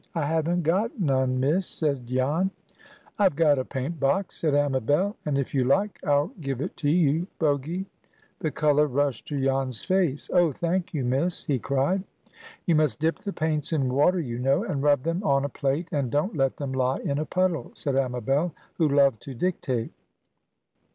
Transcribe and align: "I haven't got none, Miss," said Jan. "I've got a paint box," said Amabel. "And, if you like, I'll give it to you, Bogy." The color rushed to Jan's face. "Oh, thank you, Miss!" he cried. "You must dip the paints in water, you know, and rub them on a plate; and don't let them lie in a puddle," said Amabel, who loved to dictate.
"I 0.15 0.25
haven't 0.25 0.63
got 0.63 0.99
none, 0.99 1.39
Miss," 1.39 1.67
said 1.67 2.07
Jan. 2.07 2.49
"I've 3.19 3.35
got 3.35 3.59
a 3.59 3.63
paint 3.65 3.99
box," 3.99 4.35
said 4.35 4.55
Amabel. 4.55 5.15
"And, 5.27 5.37
if 5.37 5.53
you 5.53 5.63
like, 5.63 5.99
I'll 6.03 6.31
give 6.41 6.59
it 6.59 6.75
to 6.77 6.89
you, 6.89 7.27
Bogy." 7.39 7.85
The 8.39 8.49
color 8.49 8.87
rushed 8.87 9.27
to 9.27 9.39
Jan's 9.39 9.79
face. 9.83 10.27
"Oh, 10.33 10.51
thank 10.51 10.95
you, 10.95 11.05
Miss!" 11.05 11.45
he 11.45 11.59
cried. 11.59 12.03
"You 12.65 12.73
must 12.73 12.99
dip 12.99 13.19
the 13.19 13.31
paints 13.31 13.73
in 13.73 13.93
water, 13.93 14.19
you 14.19 14.39
know, 14.39 14.63
and 14.63 14.81
rub 14.81 15.03
them 15.03 15.21
on 15.23 15.45
a 15.45 15.49
plate; 15.49 15.89
and 15.91 16.09
don't 16.09 16.35
let 16.35 16.57
them 16.57 16.73
lie 16.73 16.97
in 16.97 17.19
a 17.19 17.25
puddle," 17.25 17.69
said 17.75 17.95
Amabel, 17.95 18.55
who 18.79 18.89
loved 18.89 19.21
to 19.21 19.35
dictate. 19.35 19.91